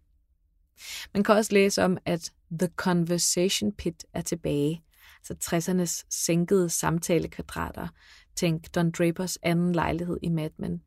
Man 1.13 1.23
kan 1.23 1.35
også 1.35 1.53
læse 1.53 1.83
om, 1.83 1.97
at 2.05 2.31
The 2.59 2.69
Conversation 2.75 3.71
Pit 3.71 4.05
er 4.13 4.21
tilbage, 4.21 4.83
så 5.23 5.35
60'ernes 5.43 6.05
sænkede 6.09 6.69
samtalekvadrater. 6.69 7.87
Tænk 8.35 8.75
Don 8.75 8.91
Drapers 8.91 9.37
anden 9.43 9.73
lejlighed 9.73 10.17
i 10.21 10.29
Mad 10.29 10.49
Men. 10.57 10.81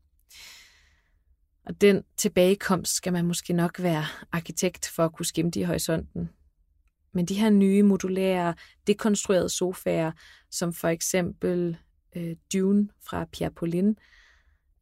Og 1.67 1.81
den 1.81 2.05
tilbagekomst 2.17 2.95
skal 2.95 3.12
man 3.12 3.25
måske 3.25 3.52
nok 3.52 3.83
være 3.83 4.05
arkitekt 4.33 4.88
for 4.88 5.05
at 5.05 5.12
kunne 5.12 5.26
skimte 5.26 5.61
i 5.61 5.62
horisonten. 5.62 6.31
Men 7.12 7.26
de 7.26 7.35
her 7.35 7.50
nye 7.50 7.83
modulære, 7.83 8.55
dekonstruerede 8.87 9.49
sofaer, 9.49 10.12
som 10.50 10.73
for 10.73 10.88
eksempel 10.88 11.79
øh, 12.17 12.37
Dune 12.52 12.88
fra 13.00 13.25
Pierre 13.25 13.50
Paulin, 13.50 13.97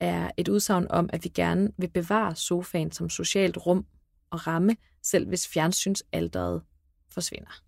er 0.01 0.31
et 0.37 0.49
udsagn 0.49 0.87
om, 0.91 1.11
at 1.13 1.25
vi 1.25 1.29
gerne 1.29 1.71
vil 1.77 1.89
bevare 1.89 2.37
sofaen 2.37 2.93
som 2.93 3.11
socialt 3.11 3.57
rum 3.67 3.87
og 4.31 4.47
ramme, 4.47 4.77
selv 5.03 5.29
hvis 5.29 5.49
fjernsynsalderet 5.49 6.63
forsvinder. 7.09 7.63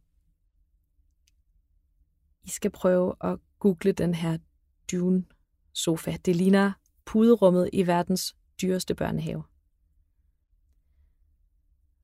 I 2.45 2.51
skal 2.51 2.71
prøve 2.71 3.15
at 3.21 3.39
google 3.59 3.93
den 3.93 4.15
her 4.15 4.39
Dune 4.93 5.25
sofa. 5.73 6.17
Det 6.25 6.37
ligner 6.37 6.73
puderummet 7.05 7.71
i 7.73 7.87
verdens 7.87 8.37
dyreste 8.63 8.95
børnehave. 8.95 9.45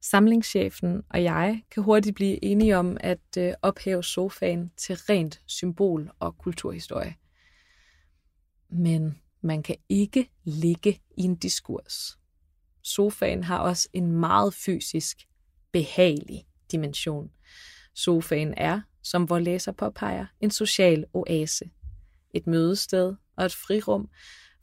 Samlingschefen 0.00 1.02
og 1.10 1.22
jeg 1.22 1.62
kan 1.70 1.82
hurtigt 1.82 2.14
blive 2.14 2.44
enige 2.44 2.76
om 2.76 2.96
at 3.00 3.36
øh, 3.38 3.52
ophæve 3.62 4.04
sofaen 4.04 4.72
til 4.76 4.96
rent 4.96 5.42
symbol 5.46 6.10
og 6.18 6.38
kulturhistorie. 6.38 7.14
Men 8.68 9.18
man 9.40 9.62
kan 9.62 9.76
ikke 9.88 10.30
ligge 10.44 11.00
i 11.16 11.22
en 11.22 11.36
diskurs. 11.36 12.18
Sofaen 12.82 13.44
har 13.44 13.58
også 13.58 13.88
en 13.92 14.12
meget 14.12 14.54
fysisk, 14.54 15.28
behagelig 15.72 16.46
dimension. 16.72 17.30
Sofaen 17.94 18.54
er, 18.56 18.80
som 19.02 19.28
vores 19.28 19.44
læser 19.44 19.72
påpeger, 19.72 20.26
en 20.40 20.50
social 20.50 21.04
oase. 21.12 21.70
Et 22.34 22.46
mødested 22.46 23.14
og 23.36 23.44
et 23.44 23.54
frirum 23.54 24.08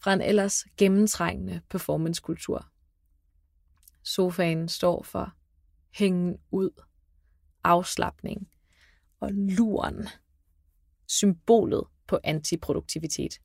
fra 0.04 0.14
en 0.14 0.22
ellers 0.22 0.66
gennemtrængende 0.78 1.62
performancekultur. 1.70 2.68
Sofaen 4.04 4.70
står 4.70 5.04
for 5.04 5.34
hængen 5.96 6.38
ud, 6.52 6.84
afslappning 7.64 8.50
og 9.20 9.30
luren. 9.34 10.08
Symbolet 11.08 11.84
på 12.08 12.20
antiproduktivitet. 12.24 13.40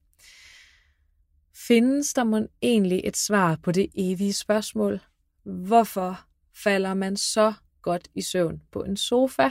Findes 1.55 2.15
der 2.15 2.25
mon 2.25 2.49
egentlig 2.63 3.01
et 3.05 3.17
svar 3.17 3.57
på 3.63 3.73
det 3.73 3.89
evige 3.95 4.33
spørgsmål? 4.33 5.01
Hvorfor 5.43 6.27
falder 6.55 6.95
man 6.95 7.17
så 7.17 7.55
godt 7.83 8.09
i 8.15 8.23
søvn 8.23 8.63
på 8.73 8.83
en 8.83 8.97
sofa? 8.97 9.51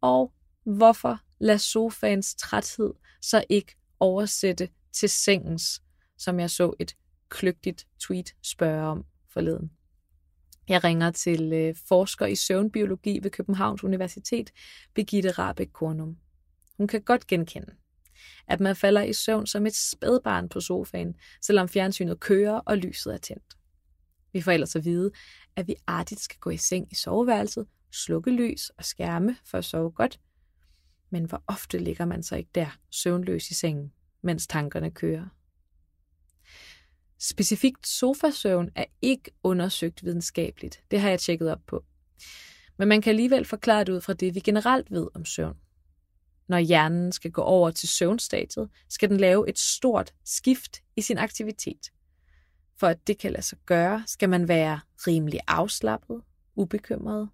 Og 0.00 0.32
hvorfor 0.64 1.18
lader 1.38 1.58
sofaens 1.58 2.34
træthed 2.34 2.94
så 3.20 3.44
ikke 3.48 3.76
oversætte 4.00 4.68
til 4.92 5.08
sengens, 5.08 5.82
som 6.18 6.40
jeg 6.40 6.50
så 6.50 6.72
et 6.78 6.96
kløgtigt 7.28 7.86
tweet 7.98 8.34
spørge 8.42 8.86
om 8.86 9.04
forleden? 9.32 9.70
Jeg 10.68 10.84
ringer 10.84 11.10
til 11.10 11.52
øh, 11.52 11.74
forsker 11.88 12.26
i 12.26 12.34
søvnbiologi 12.34 13.20
ved 13.22 13.30
Københavns 13.30 13.84
Universitet, 13.84 14.50
Birgitte 14.94 15.30
Rabeck 15.30 15.72
Kornum. 15.72 16.16
Hun 16.76 16.86
kan 16.86 17.02
godt 17.02 17.26
genkende, 17.26 17.72
at 18.48 18.60
man 18.60 18.76
falder 18.76 19.02
i 19.02 19.12
søvn 19.12 19.46
som 19.46 19.66
et 19.66 19.76
spædbarn 19.76 20.48
på 20.48 20.60
sofaen, 20.60 21.14
selvom 21.42 21.68
fjernsynet 21.68 22.20
kører 22.20 22.58
og 22.58 22.78
lyset 22.78 23.14
er 23.14 23.18
tændt. 23.18 23.56
Vi 24.32 24.40
får 24.40 24.52
ellers 24.52 24.76
at 24.76 24.84
vide, 24.84 25.10
at 25.56 25.68
vi 25.68 25.74
artigt 25.86 26.20
skal 26.20 26.38
gå 26.40 26.50
i 26.50 26.56
seng 26.56 26.92
i 26.92 26.94
soveværelset, 26.94 27.66
slukke 27.92 28.30
lys 28.30 28.70
og 28.70 28.84
skærme 28.84 29.36
for 29.44 29.58
at 29.58 29.64
sove 29.64 29.90
godt. 29.90 30.20
Men 31.10 31.24
hvor 31.24 31.42
ofte 31.46 31.78
ligger 31.78 32.04
man 32.04 32.22
så 32.22 32.36
ikke 32.36 32.50
der, 32.54 32.78
søvnløs 32.90 33.50
i 33.50 33.54
sengen, 33.54 33.92
mens 34.22 34.46
tankerne 34.46 34.90
kører? 34.90 35.35
Specifikt 37.18 37.86
sofasøvn 37.86 38.70
er 38.74 38.84
ikke 39.02 39.30
undersøgt 39.42 40.04
videnskabeligt. 40.04 40.80
Det 40.90 41.00
har 41.00 41.10
jeg 41.10 41.20
tjekket 41.20 41.50
op 41.50 41.60
på. 41.66 41.84
Men 42.78 42.88
man 42.88 43.02
kan 43.02 43.10
alligevel 43.10 43.44
forklare 43.44 43.84
det 43.84 43.92
ud 43.92 44.00
fra 44.00 44.12
det, 44.12 44.34
vi 44.34 44.40
generelt 44.40 44.90
ved 44.90 45.08
om 45.14 45.24
søvn. 45.24 45.56
Når 46.48 46.58
hjernen 46.58 47.12
skal 47.12 47.30
gå 47.30 47.42
over 47.42 47.70
til 47.70 47.88
søvnstadiet, 47.88 48.68
skal 48.88 49.08
den 49.08 49.16
lave 49.16 49.48
et 49.48 49.58
stort 49.58 50.14
skift 50.24 50.82
i 50.96 51.00
sin 51.00 51.18
aktivitet. 51.18 51.92
For 52.76 52.86
at 52.86 53.06
det 53.06 53.18
kan 53.18 53.32
lade 53.32 53.42
sig 53.42 53.58
gøre, 53.66 54.04
skal 54.06 54.28
man 54.28 54.48
være 54.48 54.80
rimelig 55.06 55.40
afslappet, 55.46 56.22
ubekymret, 56.54 57.28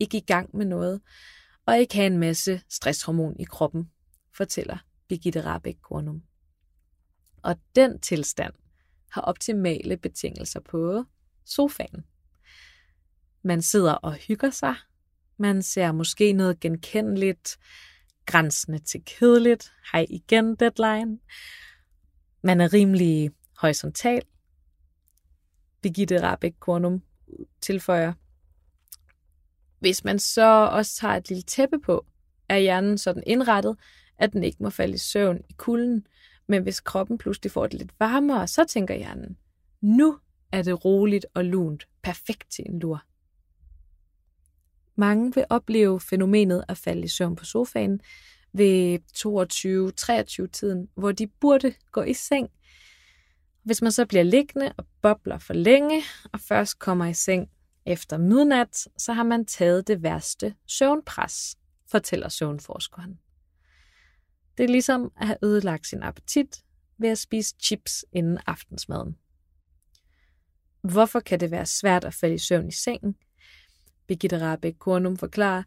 ikke 0.00 0.16
i 0.16 0.20
gang 0.20 0.56
med 0.56 0.66
noget, 0.66 1.00
og 1.66 1.78
ikke 1.78 1.94
have 1.94 2.06
en 2.06 2.18
masse 2.18 2.62
stresshormon 2.68 3.36
i 3.38 3.44
kroppen, 3.44 3.90
fortæller 4.36 4.78
Birgitte 5.08 5.44
Rabeck 5.44 5.78
Kornum. 5.82 6.22
Og 7.42 7.56
den 7.76 8.00
tilstand 8.00 8.54
har 9.14 9.20
optimale 9.20 9.96
betingelser 9.96 10.60
på 10.60 11.04
sofaen. 11.44 12.04
Man 13.42 13.62
sidder 13.62 13.92
og 13.92 14.14
hygger 14.14 14.50
sig. 14.50 14.74
Man 15.36 15.62
ser 15.62 15.92
måske 15.92 16.32
noget 16.32 16.60
genkendeligt, 16.60 17.58
grænsende 18.26 18.78
til 18.78 19.02
kedeligt. 19.04 19.72
Hej 19.92 20.06
igen, 20.10 20.54
deadline. 20.54 21.18
Man 22.42 22.60
er 22.60 22.72
rimelig 22.72 23.30
horisontal. 23.58 24.22
Birgitte 25.82 26.22
Rabeck 26.22 26.56
Kornum 26.60 27.02
tilføjer. 27.60 28.12
Hvis 29.78 30.04
man 30.04 30.18
så 30.18 30.68
også 30.72 30.96
tager 30.96 31.14
et 31.14 31.28
lille 31.28 31.42
tæppe 31.42 31.80
på, 31.80 32.06
er 32.48 32.58
hjernen 32.58 32.98
sådan 32.98 33.22
indrettet, 33.26 33.76
at 34.18 34.32
den 34.32 34.44
ikke 34.44 34.62
må 34.62 34.70
falde 34.70 34.94
i 34.94 34.98
søvn 34.98 35.40
i 35.50 35.52
kulden, 35.56 36.06
men 36.46 36.62
hvis 36.62 36.80
kroppen 36.80 37.18
pludselig 37.18 37.52
får 37.52 37.66
det 37.66 37.78
lidt 37.78 37.92
varmere, 37.98 38.48
så 38.48 38.64
tænker 38.64 38.94
hjernen, 38.94 39.36
nu 39.80 40.18
er 40.52 40.62
det 40.62 40.84
roligt 40.84 41.26
og 41.34 41.44
lunt, 41.44 41.88
perfekt 42.02 42.50
til 42.50 42.64
en 42.68 42.78
lur. 42.78 43.02
Mange 44.96 45.34
vil 45.34 45.44
opleve 45.50 46.00
fænomenet 46.00 46.64
at 46.68 46.78
falde 46.78 47.04
i 47.04 47.08
søvn 47.08 47.36
på 47.36 47.44
sofaen 47.44 48.00
ved 48.52 48.98
22-23-tiden, 49.16 50.88
hvor 50.94 51.12
de 51.12 51.26
burde 51.26 51.74
gå 51.92 52.02
i 52.02 52.12
seng. 52.12 52.50
Hvis 53.62 53.82
man 53.82 53.92
så 53.92 54.06
bliver 54.06 54.22
liggende 54.22 54.72
og 54.76 54.86
bobler 55.02 55.38
for 55.38 55.54
længe, 55.54 56.02
og 56.32 56.40
først 56.40 56.78
kommer 56.78 57.06
i 57.06 57.14
seng 57.14 57.50
efter 57.86 58.18
midnat, 58.18 58.88
så 58.98 59.12
har 59.12 59.22
man 59.22 59.46
taget 59.46 59.88
det 59.88 60.02
værste 60.02 60.54
søvnpres, 60.66 61.56
fortæller 61.90 62.28
søvnforskeren. 62.28 63.18
Det 64.58 64.64
er 64.64 64.68
ligesom 64.68 65.12
at 65.16 65.26
have 65.26 65.38
ødelagt 65.42 65.86
sin 65.86 66.02
appetit 66.02 66.64
ved 66.98 67.08
at 67.08 67.18
spise 67.18 67.54
chips 67.62 68.04
inden 68.12 68.38
aftensmaden. 68.46 69.16
Hvorfor 70.82 71.20
kan 71.20 71.40
det 71.40 71.50
være 71.50 71.66
svært 71.66 72.04
at 72.04 72.14
falde 72.14 72.34
i 72.34 72.38
søvn 72.38 72.68
i 72.68 72.72
sengen? 72.72 73.16
Birgitte 74.06 74.40
Rabeck 74.40 74.78
Kornum 74.78 75.16
forklarer, 75.16 75.62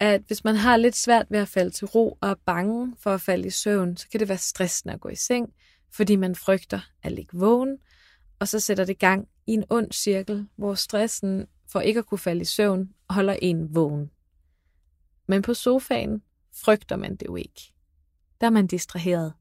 at 0.00 0.22
hvis 0.26 0.44
man 0.44 0.56
har 0.56 0.76
lidt 0.76 0.96
svært 0.96 1.26
ved 1.30 1.38
at 1.38 1.48
falde 1.48 1.70
til 1.70 1.86
ro 1.86 2.18
og 2.20 2.30
er 2.30 2.34
bange 2.46 2.96
for 2.98 3.14
at 3.14 3.20
falde 3.20 3.46
i 3.46 3.50
søvn, 3.50 3.96
så 3.96 4.08
kan 4.08 4.20
det 4.20 4.28
være 4.28 4.38
stressende 4.38 4.94
at 4.94 5.00
gå 5.00 5.08
i 5.08 5.16
seng, 5.16 5.52
fordi 5.92 6.16
man 6.16 6.34
frygter 6.34 6.80
at 7.02 7.12
ligge 7.12 7.38
vågen, 7.38 7.78
og 8.38 8.48
så 8.48 8.60
sætter 8.60 8.84
det 8.84 8.98
gang 8.98 9.28
i 9.46 9.52
en 9.52 9.64
ond 9.70 9.92
cirkel, 9.92 10.48
hvor 10.56 10.74
stressen 10.74 11.46
for 11.72 11.80
ikke 11.80 11.98
at 11.98 12.06
kunne 12.06 12.18
falde 12.18 12.40
i 12.40 12.44
søvn 12.44 12.94
holder 13.10 13.36
en 13.42 13.74
vågen. 13.74 14.10
Men 15.28 15.42
på 15.42 15.54
sofaen 15.54 16.22
frygter 16.64 16.96
man 16.96 17.16
det 17.16 17.26
jo 17.26 17.36
ikke. 17.36 17.72
Der 18.40 18.46
er 18.46 18.50
man 18.50 18.66
distraheret. 18.66 19.34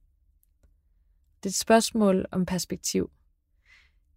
Det 1.37 1.45
er 1.45 1.51
et 1.51 1.55
spørgsmål 1.55 2.25
om 2.31 2.45
perspektiv. 2.45 3.11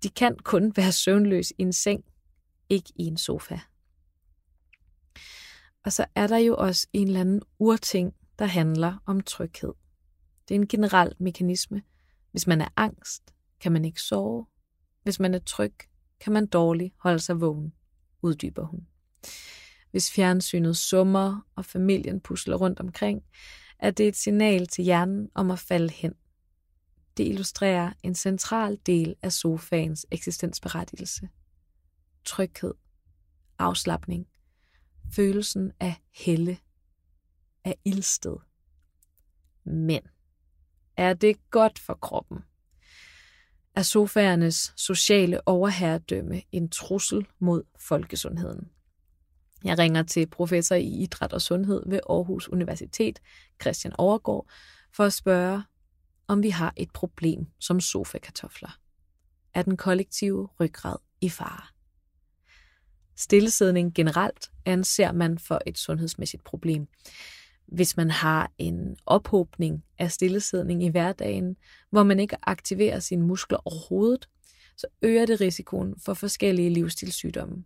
De 0.03 0.11
kan 0.11 0.37
kun 0.37 0.73
være 0.77 0.93
søvnløs 0.93 1.51
i 1.51 1.63
en 1.63 1.73
seng, 1.73 2.05
ikke 2.69 2.93
i 2.97 3.03
en 3.03 3.17
sofa. 3.17 3.59
Og 5.85 5.93
så 5.93 6.07
er 6.15 6.27
der 6.27 6.37
jo 6.37 6.57
også 6.57 6.87
en 6.93 7.07
eller 7.07 7.21
anden 7.21 7.43
urting, 7.59 8.15
der 8.39 8.45
handler 8.45 9.03
om 9.07 9.21
tryghed. 9.21 9.73
Det 10.49 10.55
er 10.55 10.59
en 10.61 10.69
generel 10.69 11.13
mekanisme. 11.19 11.83
Hvis 12.31 12.47
man 12.47 12.61
er 12.61 12.69
angst, 12.77 13.35
kan 13.61 13.73
man 13.73 13.85
ikke 13.85 14.03
sove. 14.03 14.47
Hvis 15.03 15.21
man 15.21 15.35
er 15.35 15.39
tryg, 15.39 15.75
kan 16.21 16.33
man 16.33 16.47
dårligt 16.47 16.95
holde 16.99 17.19
sig 17.19 17.41
vågen, 17.41 17.73
uddyber 18.23 18.65
hun. 18.65 18.87
Hvis 19.91 20.11
fjernsynet 20.11 20.77
summer 20.77 21.47
og 21.55 21.65
familien 21.65 22.21
pusler 22.21 22.57
rundt 22.57 22.81
omkring, 22.81 23.23
er 23.79 23.91
det 23.91 24.09
et 24.09 24.17
signal 24.17 24.67
til 24.67 24.85
hjernen 24.85 25.31
om 25.35 25.51
at 25.51 25.59
falde 25.59 25.91
hen. 25.91 26.15
Det 27.17 27.27
illustrerer 27.29 27.93
en 28.03 28.15
central 28.15 28.79
del 28.87 29.15
af 29.23 29.33
sofaens 29.33 30.07
eksistensberettigelse. 30.11 31.29
Tryghed, 32.25 32.75
afslappning, 33.59 34.29
følelsen 35.13 35.73
af 35.81 35.95
helle, 36.15 36.59
af 37.65 37.79
ildsted. 37.85 38.37
Men 39.65 40.03
er 40.97 41.15
det 41.15 41.51
godt 41.51 41.79
for 41.79 41.95
kroppen? 41.95 42.39
Er 43.75 43.83
sofaernes 43.83 44.73
sociale 44.77 45.49
overherredømme 45.49 46.43
en 46.53 46.69
trussel 46.69 47.27
mod 47.39 47.63
folkesundheden? 47.79 48.71
Jeg 49.65 49.79
ringer 49.79 50.03
til 50.03 50.27
professor 50.27 50.75
i 50.75 50.87
idræt 50.87 51.33
og 51.33 51.43
sundhed 51.43 51.83
ved 51.87 52.01
Aarhus 52.11 52.49
Universitet, 52.49 53.19
Christian 53.63 53.95
Overgaard, 53.99 54.49
for 54.93 55.05
at 55.05 55.13
spørge, 55.13 55.63
om 56.29 56.43
vi 56.43 56.51
har 56.51 56.73
et 56.77 56.91
problem 56.91 57.47
som 57.59 57.81
sofakartofler. 57.81 58.79
Er 59.55 59.63
den 59.63 59.77
kollektive 59.77 60.49
ryggrad 60.61 60.97
i 61.21 61.29
fare? 61.29 61.67
Stillesidning 63.17 63.95
generelt 63.95 64.51
anser 64.65 65.13
man 65.13 65.39
for 65.39 65.61
et 65.67 65.79
sundhedsmæssigt 65.79 66.45
problem. 66.45 66.87
Hvis 67.67 67.97
man 67.97 68.11
har 68.11 68.53
en 68.59 68.97
ophobning 69.07 69.85
af 69.99 70.13
stillesidning 70.13 70.83
i 70.83 70.89
hverdagen, 70.89 71.57
hvor 71.91 72.03
man 72.03 72.21
ikke 72.21 72.37
aktiverer 72.43 73.01
sine 73.01 73.27
muskler 73.27 73.59
overhovedet, 73.65 74.29
så 74.77 74.87
øger 75.03 75.27
det 75.27 75.41
risikoen 75.41 75.95
for 76.01 76.15
forskellige 76.15 76.71
livsstilssygdomme. 76.71 77.65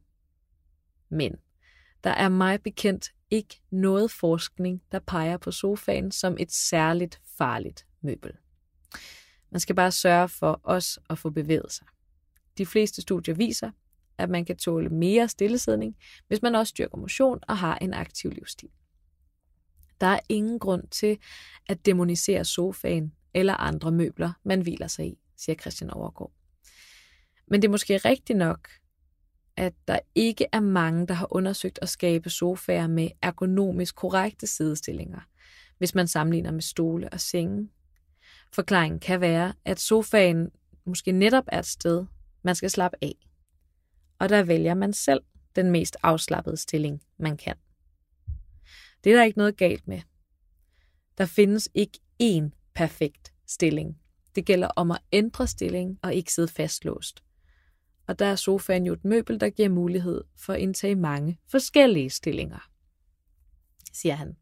Men 1.11 1.37
der 2.05 2.11
er 2.11 2.29
mig 2.29 2.63
bekendt 2.63 3.13
ikke 3.31 3.61
noget 3.71 4.11
forskning, 4.11 4.83
der 4.93 4.99
peger 4.99 5.37
på 5.37 5.51
sofaen 5.51 6.13
som 6.13 6.37
et 6.41 6.53
særligt 6.53 7.21
farligt 7.25 7.87
møbel. 8.01 8.33
Man 9.51 9.61
skal 9.61 9.75
bare 9.77 9.91
sørge 9.91 10.29
for 10.29 10.61
os 10.65 10.99
at 11.11 11.19
få 11.19 11.31
bevæget 11.31 11.73
sig. 11.73 11.87
De 12.59 12.67
fleste 12.67 13.03
studier 13.03 13.35
viser, 13.35 13.71
at 14.19 14.31
man 14.31 14.45
kan 14.45 14.57
tåle 14.57 14.89
mere 14.89 15.29
stillesidning, 15.29 15.97
hvis 16.29 16.43
man 16.43 16.55
også 16.55 16.75
dyrker 16.79 16.99
motion 16.99 17.39
og 17.49 17.59
har 17.59 17.79
en 17.79 17.95
aktiv 17.95 18.31
livsstil. 18.31 18.71
Der 20.01 20.07
er 20.07 20.21
ingen 20.29 20.59
grund 20.59 20.89
til 20.89 21.19
at 21.67 21.87
demonisere 21.87 22.45
sofaen 22.45 23.13
eller 23.35 23.55
andre 23.55 23.93
møbler, 23.93 24.33
man 24.45 24.61
hviler 24.61 24.87
sig 24.87 25.07
i, 25.07 25.19
siger 25.37 25.57
Christian 25.57 25.91
Overgaard. 25.91 26.33
Men 27.47 27.63
det 27.63 27.69
er 27.69 27.73
måske 27.73 27.99
rigtigt 27.99 28.39
nok, 28.39 28.69
at 29.57 29.75
der 29.89 29.99
ikke 30.15 30.47
er 30.53 30.61
mange, 30.61 31.07
der 31.07 31.15
har 31.15 31.27
undersøgt 31.31 31.79
at 31.83 31.89
skabe 31.89 32.31
sofaer 32.31 32.87
med 32.87 33.11
ergonomisk 33.23 33.95
korrekte 33.97 34.47
sidestillinger, 34.47 35.21
hvis 35.79 35.95
man 35.95 36.09
sammenligner 36.09 36.51
med 36.51 36.61
stole 36.61 37.09
og 37.13 37.21
senge. 37.21 37.69
Forklaringen 38.53 39.01
kan 39.01 39.21
være, 39.21 39.53
at 39.65 39.81
sofaen 39.81 40.51
måske 40.85 41.13
netop 41.13 41.45
er 41.47 41.59
et 41.59 41.67
sted, 41.67 42.05
man 42.43 42.55
skal 42.55 42.71
slappe 42.71 42.97
af. 43.03 43.15
Og 44.19 44.29
der 44.29 44.43
vælger 44.43 44.75
man 44.75 44.93
selv 44.93 45.21
den 45.57 45.71
mest 45.71 45.97
afslappede 46.03 46.57
stilling, 46.57 47.03
man 47.19 47.37
kan. 47.37 47.57
Det 49.05 49.13
er 49.13 49.17
der 49.17 49.25
ikke 49.25 49.39
noget 49.39 49.57
galt 49.57 49.89
med. 49.89 50.01
Der 51.19 51.27
findes 51.27 51.69
ikke 51.75 51.99
én 52.23 52.73
perfekt 52.75 53.33
stilling. 53.47 53.99
Det 54.35 54.47
gælder 54.47 54.69
om 54.77 54.91
at 54.91 54.99
ændre 55.13 55.47
stilling 55.47 55.99
og 56.03 56.15
ikke 56.15 56.33
sidde 56.33 56.49
fastlåst 56.49 57.23
og 58.07 58.19
der 58.19 58.27
er 58.27 58.37
sofaen 58.37 58.87
jo 58.87 58.93
et 58.93 59.05
møbel, 59.05 59.41
der 59.41 59.51
giver 59.51 59.69
mulighed 59.69 60.25
for 60.37 60.53
at 60.53 60.61
indtage 60.61 60.95
mange 60.95 61.39
forskellige 61.49 62.11
stillinger, 62.11 62.71
siger 63.93 64.15
han. 64.15 64.37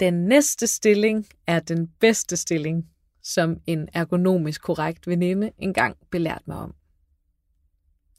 Den 0.00 0.14
næste 0.14 0.66
stilling 0.66 1.26
er 1.46 1.60
den 1.60 1.88
bedste 2.00 2.36
stilling, 2.36 2.90
som 3.22 3.60
en 3.66 3.88
ergonomisk 3.92 4.62
korrekt 4.62 5.06
veninde 5.06 5.52
engang 5.58 5.96
belært 6.10 6.42
mig 6.46 6.56
om. 6.56 6.74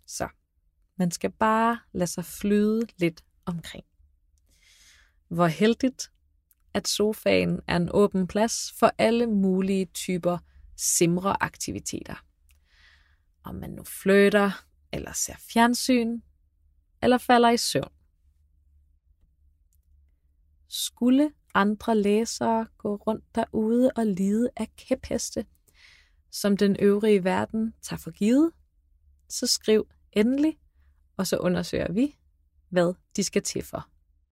Så 0.05 0.27
man 0.97 1.11
skal 1.11 1.31
bare 1.31 1.79
lade 1.91 2.11
sig 2.11 2.25
flyde 2.25 2.87
lidt 2.97 3.23
omkring. 3.45 3.85
Hvor 5.27 5.47
heldigt, 5.47 6.11
at 6.73 6.87
sofaen 6.87 7.59
er 7.67 7.75
en 7.75 7.89
åben 7.93 8.27
plads 8.27 8.73
for 8.79 8.91
alle 8.97 9.27
mulige 9.27 9.85
typer 9.85 10.37
simreaktiviteter 10.75 12.28
om 13.43 13.55
man 13.55 13.69
nu 13.69 13.83
flytter, 13.83 14.65
eller 14.91 15.13
ser 15.13 15.35
fjernsyn, 15.53 16.21
eller 17.01 17.17
falder 17.17 17.49
i 17.49 17.57
søvn. 17.57 17.91
Skulle 20.67 21.31
andre 21.53 21.97
læsere 21.97 22.67
gå 22.77 22.95
rundt 22.95 23.35
derude 23.35 23.91
og 23.95 24.05
lide 24.05 24.49
af 24.57 24.75
kæpheste, 24.75 25.45
som 26.31 26.57
den 26.57 26.75
øvrige 26.79 27.23
verden 27.23 27.73
tager 27.81 27.99
for 27.99 28.11
givet, 28.11 28.51
så 29.29 29.47
skriv 29.47 29.87
endelig, 30.11 30.59
og 31.17 31.27
så 31.27 31.37
undersøger 31.37 31.91
vi, 31.91 32.17
hvad 32.69 32.93
de 33.15 33.23
skal 33.23 33.43
til 33.43 33.63
for. 33.63 33.89